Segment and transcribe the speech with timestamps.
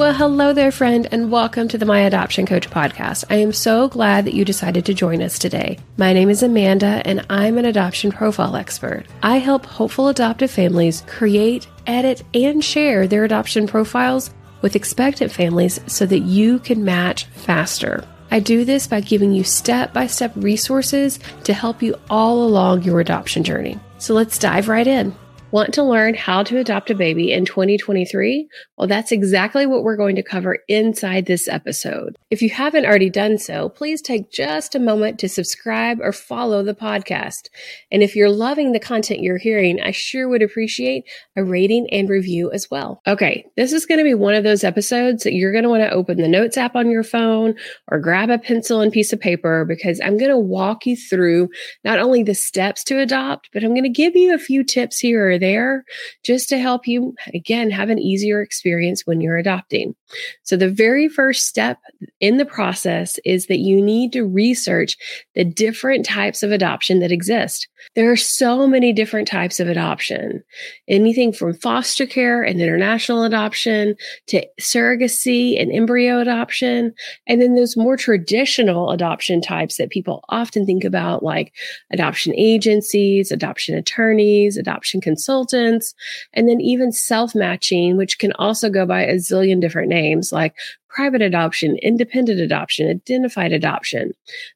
[0.00, 3.26] Well, hello there, friend, and welcome to the My Adoption Coach podcast.
[3.28, 5.78] I am so glad that you decided to join us today.
[5.98, 9.04] My name is Amanda, and I'm an adoption profile expert.
[9.22, 14.30] I help hopeful adoptive families create, edit, and share their adoption profiles
[14.62, 18.02] with expectant families so that you can match faster.
[18.30, 22.84] I do this by giving you step by step resources to help you all along
[22.84, 23.78] your adoption journey.
[23.98, 25.14] So let's dive right in.
[25.52, 28.48] Want to learn how to adopt a baby in 2023?
[28.78, 32.14] Well, that's exactly what we're going to cover inside this episode.
[32.30, 36.62] If you haven't already done so, please take just a moment to subscribe or follow
[36.62, 37.48] the podcast.
[37.90, 41.02] And if you're loving the content you're hearing, I sure would appreciate
[41.36, 43.00] a rating and review as well.
[43.08, 45.82] Okay, this is going to be one of those episodes that you're going to want
[45.82, 47.56] to open the notes app on your phone
[47.90, 51.48] or grab a pencil and piece of paper because I'm going to walk you through
[51.82, 55.00] not only the steps to adopt, but I'm going to give you a few tips
[55.00, 55.84] here there
[56.22, 59.94] just to help you, again, have an easier experience when you're adopting.
[60.42, 61.78] So, the very first step
[62.20, 64.96] in the process is that you need to research
[65.34, 67.66] the different types of adoption that exist.
[67.96, 70.42] There are so many different types of adoption,
[70.86, 73.96] anything from foster care and international adoption
[74.28, 76.92] to surrogacy and embryo adoption.
[77.26, 81.54] And then those more traditional adoption types that people often think about, like
[81.90, 85.94] adoption agencies, adoption attorneys, adoption consultants,
[86.34, 90.54] and then even self matching, which can also go by a zillion different names like
[90.90, 94.12] private adoption, independent adoption, identified adoption.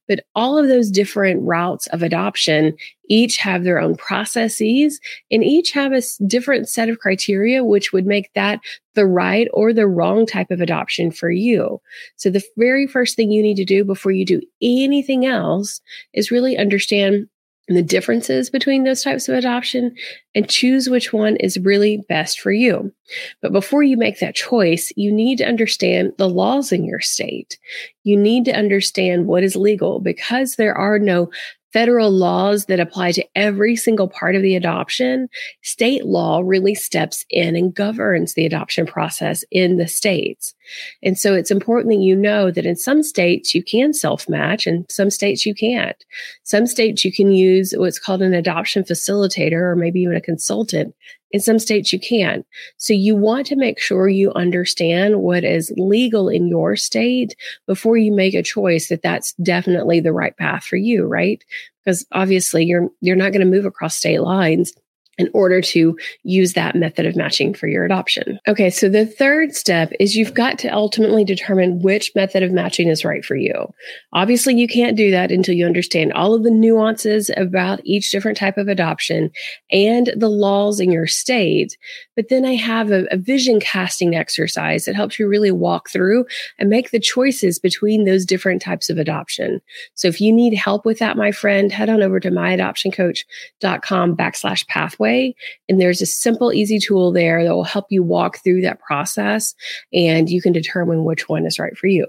[0.09, 2.77] But all of those different routes of adoption
[3.09, 4.99] each have their own processes
[5.31, 8.61] and each have a different set of criteria, which would make that
[8.95, 11.81] the right or the wrong type of adoption for you.
[12.17, 15.81] So the very first thing you need to do before you do anything else
[16.13, 17.29] is really understand
[17.69, 19.95] the differences between those types of adoption
[20.35, 22.93] and choose which one is really best for you.
[23.41, 27.59] But before you make that choice, you need to understand the laws in your state.
[28.03, 31.31] You need to understand what is legal because there are no
[31.75, 35.29] federal laws that apply to every single part of the adoption,
[35.63, 40.55] state law really steps in and governs the adoption process in the states.
[41.03, 44.67] And so it's important that you know that in some states you can self match
[44.67, 46.05] and some states you can't.
[46.43, 50.95] Some states you can use what's called an adoption facilitator or maybe even a consultant
[51.35, 52.45] in some states, you can.
[52.77, 57.35] So you want to make sure you understand what is legal in your state
[57.67, 61.45] before you make a choice that that's definitely the right path for you, right?
[61.85, 64.73] Because obviously you're, you're not going to move across state lines
[65.19, 68.39] in order to use that method of matching for your adoption.
[68.49, 72.89] Okay, so the third step is you've got to ultimately determine which method of matching
[72.89, 73.73] is right for you.
[74.13, 78.37] Obviously, you can't do that until you understand all of the nuances about each different
[78.37, 79.31] type of adoption
[79.71, 81.77] and the laws in your state.
[82.17, 86.27] But then I have a, a vision casting exercise that helps you really walk through
[86.59, 89.61] and make the choices between those different types of adoption.
[89.95, 94.67] So if you need help with that, my friend, head on over to myadoptioncoach.com backslash
[94.67, 95.35] pathway pathway.
[95.69, 99.55] And there's a simple, easy tool there that will help you walk through that process
[99.93, 102.07] and you can determine which one is right for you.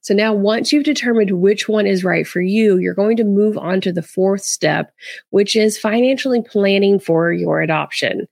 [0.00, 3.58] So now once you've determined which one is right for you, you're going to move
[3.58, 4.90] on to the fourth step,
[5.30, 8.26] which is financially planning for your adoption.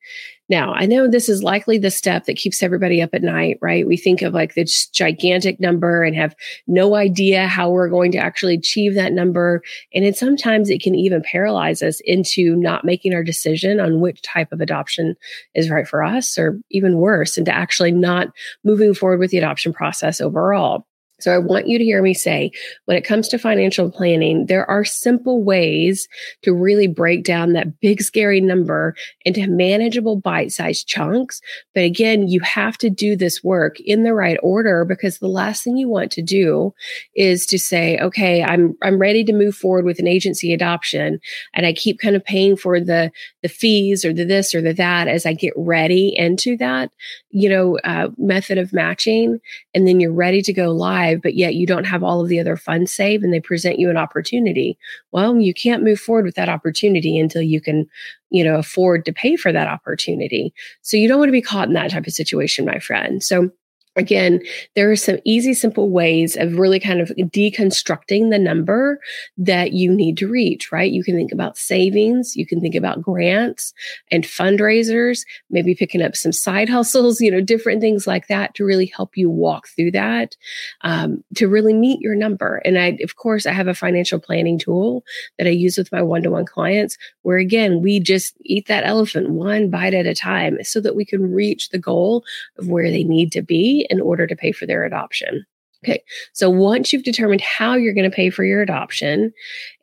[0.50, 3.87] Now, I know this is likely the step that keeps everybody up at night, right?
[3.87, 6.34] We think of like this gigantic number and have
[6.66, 9.62] no idea how we're going to actually achieve that number.
[9.94, 14.21] And then sometimes it can even paralyze us into not making our decision on which
[14.21, 15.16] type of adoption
[15.55, 18.28] is right for us, or even worse, into actually not
[18.65, 20.87] moving forward with the adoption process overall.
[21.20, 22.50] So I want you to hear me say
[22.86, 26.08] when it comes to financial planning, there are simple ways
[26.42, 31.41] to really break down that big, scary number into manageable bite sized chunks.
[31.72, 35.62] But again, you have to do this work in the right order because the last
[35.62, 36.75] thing you want to do
[37.14, 41.20] is to say, okay, I'm, I'm ready to move forward with an agency adoption.
[41.54, 44.75] And I keep kind of paying for the, the fees or the this or the
[44.75, 46.91] that as I get ready into that,
[47.31, 49.38] you know, uh, method of matching.
[49.75, 52.41] And then you're ready to go live but yet you don't have all of the
[52.41, 54.79] other funds saved and they present you an opportunity.
[55.12, 57.87] Well, you can't move forward with that opportunity until you can,
[58.31, 60.55] you know, afford to pay for that opportunity.
[60.83, 63.23] So you don't want to be caught in that type of situation, my friend.
[63.23, 63.51] So
[63.96, 64.41] Again,
[64.75, 68.99] there are some easy, simple ways of really kind of deconstructing the number
[69.38, 70.91] that you need to reach, right?
[70.91, 73.73] You can think about savings, you can think about grants
[74.11, 78.64] and fundraisers, maybe picking up some side hustles, you know, different things like that to
[78.64, 80.37] really help you walk through that
[80.81, 82.56] um, to really meet your number.
[82.64, 85.05] And I, of course, I have a financial planning tool
[85.38, 88.85] that I use with my one to one clients where, again, we just eat that
[88.85, 92.25] elephant one bite at a time so that we can reach the goal
[92.58, 95.44] of where they need to be in order to pay for their adoption.
[95.84, 96.02] Okay.
[96.32, 99.32] So once you've determined how you're going to pay for your adoption,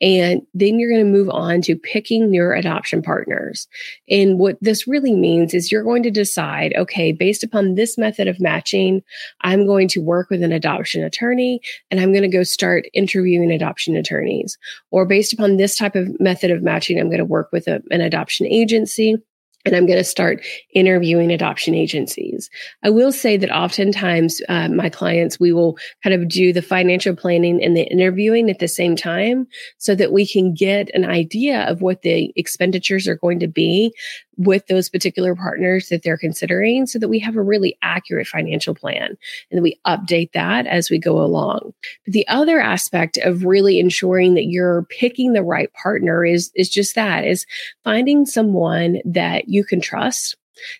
[0.01, 3.67] and then you're going to move on to picking your adoption partners.
[4.09, 8.27] And what this really means is you're going to decide, okay, based upon this method
[8.27, 9.03] of matching,
[9.41, 11.61] I'm going to work with an adoption attorney
[11.91, 14.57] and I'm going to go start interviewing adoption attorneys.
[14.89, 17.83] Or based upon this type of method of matching, I'm going to work with a,
[17.91, 19.17] an adoption agency
[19.65, 20.43] and I'm going to start
[20.73, 22.49] interviewing adoption agencies.
[22.83, 27.15] I will say that oftentimes uh, my clients, we will kind of do the financial
[27.15, 29.47] planning and the interviewing at the same time
[29.77, 33.93] so that we can get an idea of what the expenditures are going to be
[34.37, 38.73] with those particular partners that they're considering so that we have a really accurate financial
[38.73, 39.17] plan
[39.49, 41.73] and that we update that as we go along.
[42.05, 46.69] But the other aspect of really ensuring that you're picking the right partner is, is
[46.69, 47.45] just that is
[47.83, 50.37] finding someone that you can trust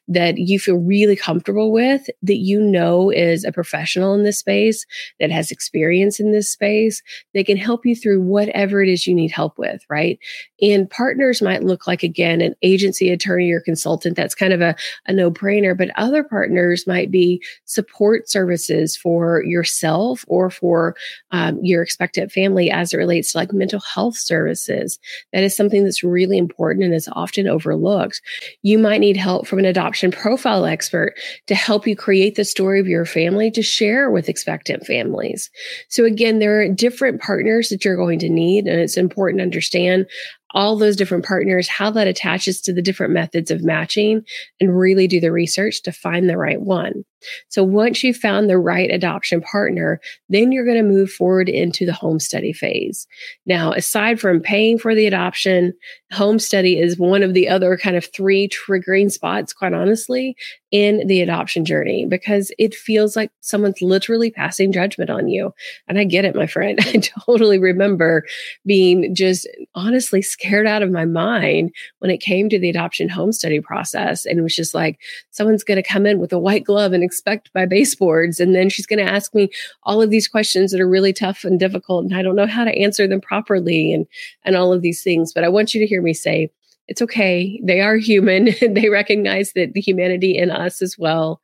[0.07, 4.85] that you feel really comfortable with, that you know is a professional in this space,
[5.19, 7.01] that has experience in this space,
[7.33, 10.19] that can help you through whatever it is you need help with, right?
[10.61, 14.15] And partners might look like, again, an agency attorney or consultant.
[14.15, 14.75] That's kind of a,
[15.07, 15.77] a no brainer.
[15.77, 20.95] But other partners might be support services for yourself or for
[21.31, 24.99] um, your expectant family as it relates to like mental health services.
[25.33, 28.21] That is something that's really important and is often overlooked.
[28.61, 31.13] You might need help from an adoption profile expert
[31.47, 35.49] to help you create the story of your family to share with expectant families.
[35.89, 39.43] So again, there are different partners that you're going to need, and it's important to
[39.43, 40.05] understand
[40.53, 44.21] all those different partners, how that attaches to the different methods of matching,
[44.59, 47.03] and really do the research to find the right one.
[47.49, 51.85] So once you've found the right adoption partner, then you're going to move forward into
[51.85, 53.07] the home study phase.
[53.45, 55.73] Now, aside from paying for the adoption,
[56.11, 60.35] home study is one of the other kind of three triggering spots, quite honestly,
[60.71, 65.53] in the adoption journey because it feels like someone's literally passing judgment on you.
[65.87, 66.79] And I get it, my friend.
[66.85, 68.25] I totally remember
[68.65, 73.33] being just honestly scared out of my mind when it came to the adoption home
[73.33, 74.25] study process.
[74.25, 74.99] And it was just like,
[75.31, 78.39] someone's going to come in with a white glove and expect my baseboards.
[78.39, 79.49] And then she's going to ask me
[79.83, 82.05] all of these questions that are really tough and difficult.
[82.05, 84.07] And I don't know how to answer them properly and,
[84.45, 85.33] and all of these things.
[85.33, 86.49] But I want you to hear me say,
[86.91, 87.57] it's okay.
[87.63, 88.49] They are human.
[88.73, 91.39] they recognize that the humanity in us as well.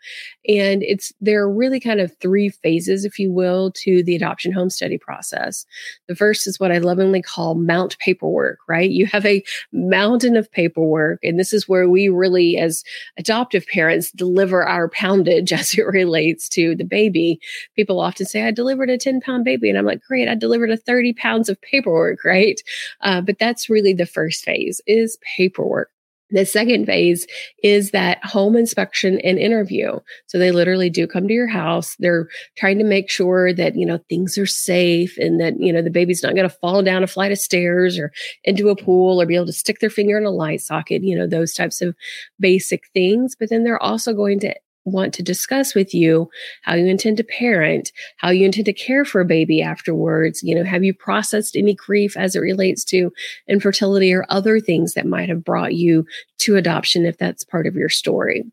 [0.45, 4.51] And it's, there are really kind of three phases, if you will, to the adoption
[4.51, 5.65] home study process.
[6.09, 8.89] The first is what I lovingly call mount paperwork, right?
[8.89, 9.41] You have a
[9.71, 11.19] mountain of paperwork.
[11.23, 12.83] And this is where we really, as
[13.17, 17.39] adoptive parents, deliver our poundage as it relates to the baby.
[17.73, 19.69] People often say, I delivered a 10 pound baby.
[19.69, 22.61] And I'm like, great, I delivered a 30 pounds of paperwork, right?
[22.99, 25.91] Uh, but that's really the first phase is paperwork.
[26.29, 27.25] The second phase
[27.63, 29.97] is that home inspection and interview.
[30.25, 31.95] So they literally do come to your house.
[31.99, 35.81] They're trying to make sure that, you know, things are safe and that, you know,
[35.81, 38.11] the baby's not going to fall down a flight of stairs or
[38.43, 41.17] into a pool or be able to stick their finger in a light socket, you
[41.17, 41.95] know, those types of
[42.41, 43.33] basic things.
[43.39, 44.53] But then they're also going to
[44.87, 46.29] want to discuss with you
[46.63, 50.41] how you intend to parent, how you intend to care for a baby afterwards.
[50.41, 53.11] You know, have you processed any grief as it relates to
[53.47, 56.05] infertility or other things that might have brought you
[56.39, 58.43] to adoption if that's part of your story?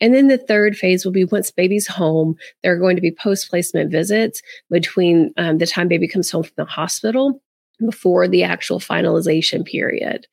[0.00, 3.10] And then the third phase will be once baby's home, there are going to be
[3.12, 7.40] post placement visits between um, the time baby comes home from the hospital
[7.86, 10.26] before the actual finalization period.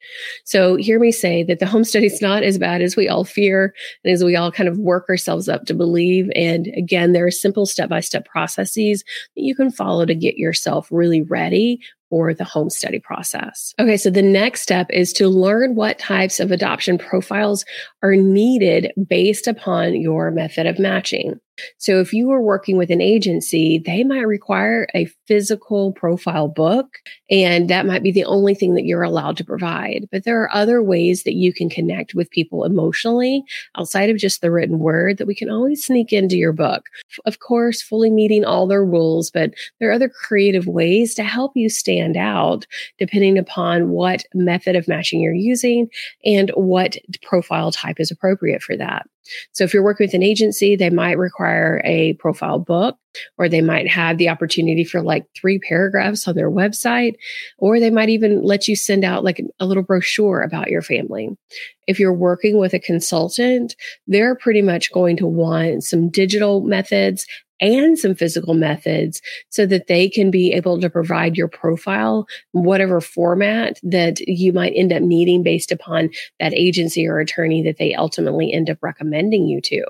[0.44, 3.24] So hear me say that the home study is not as bad as we all
[3.24, 3.74] fear
[4.04, 6.30] and as we all kind of work ourselves up to believe.
[6.36, 9.04] And again, there are simple step by step processes
[9.36, 13.74] that you can follow to get yourself really ready for the home study process.
[13.80, 17.66] Okay, so the next step is to learn what types of adoption profiles
[18.04, 21.40] are needed based upon your method of matching.
[21.78, 26.88] So if you are working with an agency, they might require a physical profile book,
[27.30, 30.08] and that might be the only thing that you're allowed to provide.
[30.12, 33.44] But there are other ways that you can connect with people emotionally
[33.78, 36.84] outside of just the written word that we can always sneak into your book.
[37.26, 41.54] Of course, fully meeting all their rules, but there are other creative ways to help
[41.56, 42.66] you stand out
[42.98, 45.89] depending upon what method of matching you're using
[46.25, 49.08] and what profile type is appropriate for that.
[49.51, 52.98] So if you're working with an agency, they might require a profile book,
[53.38, 57.16] or they might have the opportunity for like three paragraphs on their website,
[57.58, 61.30] or they might even let you send out like a little brochure about your family.
[61.88, 63.75] If you're working with a consultant,
[64.08, 67.25] they're pretty much going to want some digital methods
[67.60, 73.02] and some physical methods so that they can be able to provide your profile, whatever
[73.02, 76.10] format that you might end up needing based upon
[76.40, 79.84] that agency or attorney that they ultimately end up recommending you to.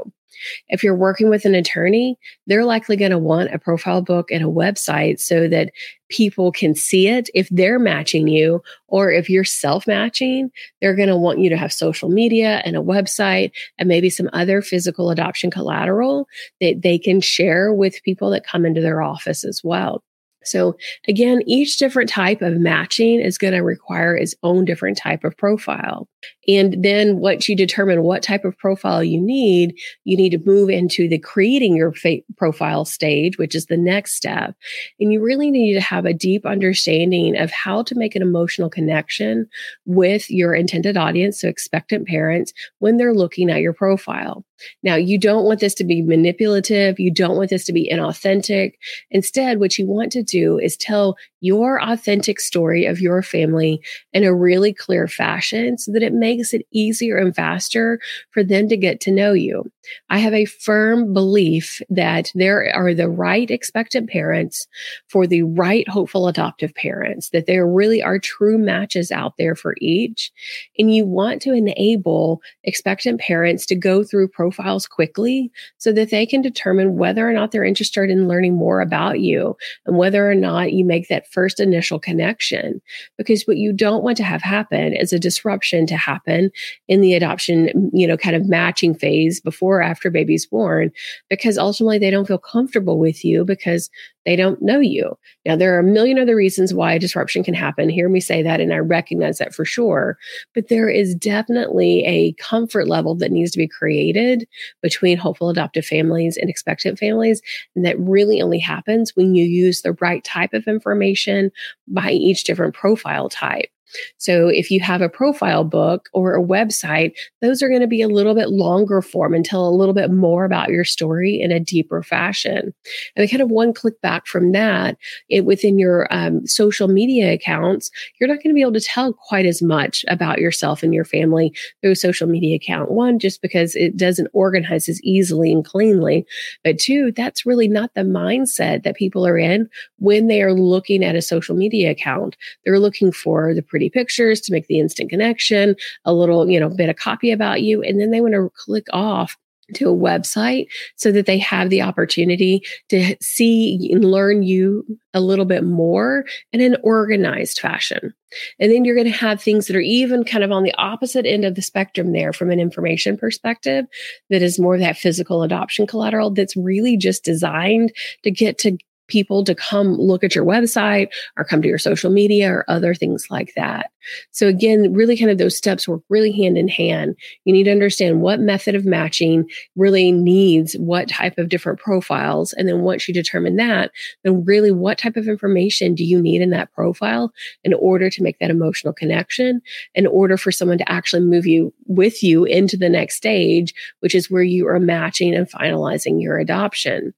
[0.69, 4.43] If you're working with an attorney, they're likely going to want a profile book and
[4.43, 5.72] a website so that
[6.10, 10.50] people can see it if they're matching you or if you're self matching,
[10.81, 14.29] they're going to want you to have social media and a website and maybe some
[14.34, 16.27] other physical adoption collateral
[16.62, 20.03] that they can share with people that come into their office as well.
[20.48, 25.24] So again, each different type of matching is going to require its own different type
[25.24, 26.07] of profile.
[26.47, 30.69] And then once you determine what type of profile you need, you need to move
[30.69, 31.93] into the creating your
[32.37, 34.55] profile stage, which is the next step.
[34.99, 38.69] And you really need to have a deep understanding of how to make an emotional
[38.69, 39.47] connection
[39.85, 44.45] with your intended audience, so expectant parents, when they're looking at your profile.
[44.81, 46.99] Now, you don't want this to be manipulative.
[46.99, 48.73] You don't want this to be inauthentic.
[49.11, 53.79] Instead, what you want to do is tell your authentic story of your family
[54.13, 58.00] in a really clear fashion so that it makes it easier and faster
[58.32, 59.72] for them to get to know you.
[60.10, 64.67] I have a firm belief that there are the right expectant parents
[65.08, 69.75] for the right hopeful adoptive parents, that there really are true matches out there for
[69.79, 70.32] each.
[70.77, 76.25] And you want to enable expectant parents to go through profiles quickly so that they
[76.25, 80.36] can determine whether or not they're interested in learning more about you and whether or
[80.36, 82.82] not you make that first initial connection.
[83.17, 87.13] Because what you don't want to have happen is a disruption to happen in the
[87.13, 90.91] adoption, you know, kind of matching phase before or after baby's born,
[91.29, 93.89] because ultimately they don't feel comfortable with you because
[94.25, 95.17] they don't know you.
[95.46, 97.88] Now, there are a million other reasons why disruption can happen.
[97.88, 100.17] Hear me say that, and I recognize that for sure.
[100.53, 104.46] But there is definitely a comfort level that needs to be created
[104.81, 107.41] between hopeful adoptive families and expectant families.
[107.75, 111.50] And that really only happens when you use the right type of information
[111.88, 113.69] by each different profile type.
[114.17, 118.01] So if you have a profile book or a website, those are going to be
[118.01, 121.51] a little bit longer form and tell a little bit more about your story in
[121.51, 122.74] a deeper fashion.
[123.15, 124.98] And kind of one click back from that,
[125.29, 127.89] it within your um, social media accounts,
[128.20, 131.06] you're not going to be able to tell quite as much about yourself and your
[131.06, 132.91] family through a social media account.
[132.91, 136.25] One, just because it doesn't organize as easily and cleanly,
[136.63, 141.03] but two, that's really not the mindset that people are in when they are looking
[141.03, 142.38] at a social media account.
[142.65, 146.67] They're looking for the pretty pictures to make the instant connection, a little, you know,
[146.67, 147.84] bit of copy about you.
[147.84, 149.38] And then they want to click off
[149.75, 150.65] to a website
[150.96, 156.25] so that they have the opportunity to see and learn you a little bit more
[156.53, 158.15] in an organized fashion.
[158.60, 161.27] And then you're going to have things that are even kind of on the opposite
[161.27, 163.86] end of the spectrum there from an information perspective
[164.31, 167.91] that is more of that physical adoption collateral that's really just designed
[168.24, 168.75] to get to
[169.07, 172.93] people to come look at your website or come to your social media or other
[172.93, 173.91] things like that.
[174.31, 177.15] So again, really kind of those steps work really hand in hand.
[177.45, 182.53] You need to understand what method of matching really needs what type of different profiles.
[182.53, 183.91] And then once you determine that,
[184.23, 187.33] then really what type of information do you need in that profile
[187.63, 189.61] in order to make that emotional connection,
[189.95, 194.15] in order for someone to actually move you with you into the next stage, which
[194.15, 197.13] is where you are matching and finalizing your adoption.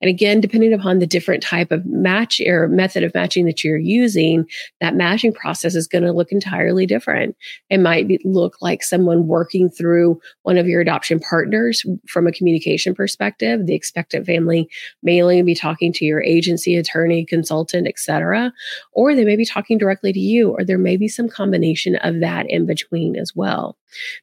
[0.00, 3.78] And again, depending upon the different type of match or method of matching that you're
[3.78, 4.46] using,
[4.80, 7.36] that matching process is going to look entirely different.
[7.70, 12.32] It might be, look like someone working through one of your adoption partners from a
[12.32, 13.66] communication perspective.
[13.66, 14.68] The expectant family
[15.02, 18.52] may only be talking to your agency, attorney, consultant, etc.,
[18.92, 22.20] or they may be talking directly to you, or there may be some combination of
[22.20, 23.76] that in between as well.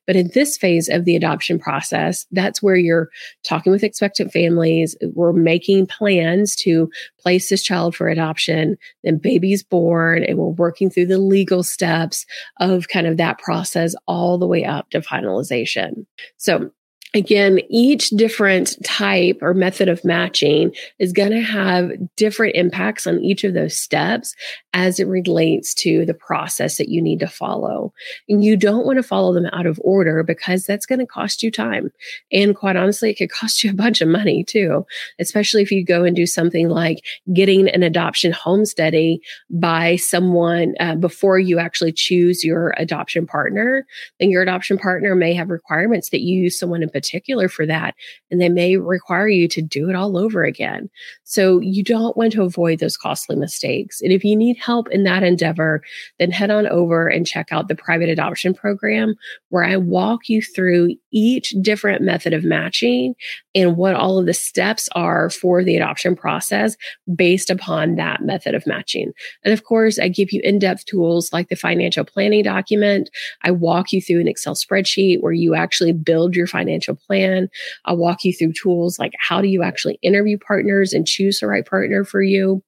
[0.07, 3.09] But in this phase of the adoption process, that's where you're
[3.43, 4.95] talking with expectant families.
[5.13, 8.77] We're making plans to place this child for adoption.
[9.03, 12.25] Then baby's born, and we're working through the legal steps
[12.59, 16.05] of kind of that process all the way up to finalization.
[16.37, 16.71] So
[17.13, 23.19] again, each different type or method of matching is going to have different impacts on
[23.19, 24.33] each of those steps
[24.73, 27.93] as it relates to the process that you need to follow.
[28.29, 31.43] And you don't want to follow them out of order because that's going to cost
[31.43, 31.91] you time.
[32.31, 34.85] And quite honestly, it could cost you a bunch of money too,
[35.19, 37.03] especially if you go and do something like
[37.33, 43.85] getting an adoption home study by someone uh, before you actually choose your adoption partner.
[44.19, 47.95] Then your adoption partner may have requirements that you use someone in particular for that,
[48.29, 50.87] and they may require you to do it all over again.
[51.23, 54.01] So you don't want to avoid those costly mistakes.
[54.01, 55.81] And if you need help in that endeavor,
[56.19, 59.15] then head on over and check out the private adoption program
[59.49, 63.15] where I walk you through each different method of matching
[63.55, 66.77] and what all of the steps are for the adoption process
[67.15, 69.11] based upon that method of matching.
[69.43, 73.09] And of course, I give you in depth tools like the financial planning document.
[73.43, 77.49] I walk you through an Excel spreadsheet where you actually build your financial financial plan.
[77.85, 81.47] I'll walk you through tools like how do you actually interview partners and choose the
[81.47, 82.63] right partner for you.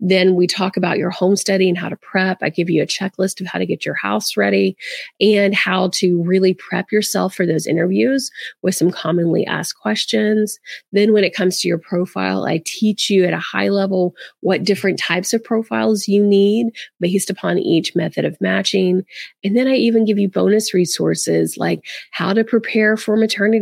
[0.00, 2.38] Then we talk about your homesteading and how to prep.
[2.42, 4.76] I give you a checklist of how to get your house ready
[5.20, 8.30] and how to really prep yourself for those interviews
[8.62, 10.58] with some commonly asked questions.
[10.92, 14.64] Then when it comes to your profile, I teach you at a high level what
[14.64, 16.68] different types of profiles you need
[17.00, 19.02] based upon each method of matching.
[19.44, 23.16] And then I even give you bonus resources like how to prepare for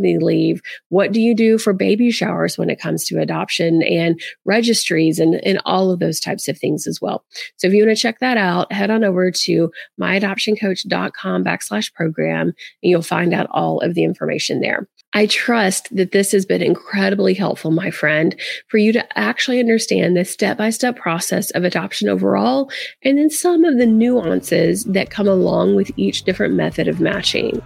[0.04, 0.62] maternity leave.
[0.88, 5.36] What do you do for baby showers when it comes to adoption and registries and,
[5.44, 7.24] and all of those types of things as well.
[7.56, 9.70] So if you want to check that out, head on over to
[10.00, 14.88] myadoptioncoach.com backslash program and you'll find out all of the information there.
[15.16, 18.34] I trust that this has been incredibly helpful, my friend,
[18.66, 22.68] for you to actually understand the step by step process of adoption overall,
[23.04, 27.62] and then some of the nuances that come along with each different method of matching.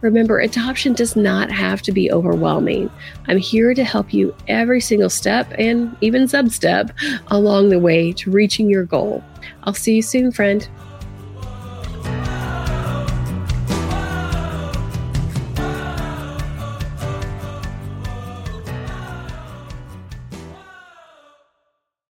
[0.00, 2.88] Remember, adoption does not have to be overwhelming.
[3.26, 6.92] I'm here to help you every single step and even sub step
[7.28, 9.24] along the way to reaching your goal.
[9.64, 10.68] I'll see you soon, friend.